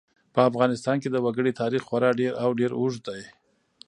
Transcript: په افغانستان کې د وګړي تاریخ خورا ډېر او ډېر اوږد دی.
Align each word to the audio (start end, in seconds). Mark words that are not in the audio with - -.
په 0.33 0.39
افغانستان 0.49 0.95
کې 1.01 1.09
د 1.11 1.17
وګړي 1.25 1.51
تاریخ 1.61 1.81
خورا 1.89 2.11
ډېر 2.19 2.33
او 2.43 2.49
ډېر 2.59 2.71
اوږد 2.79 3.01
دی. 3.09 3.21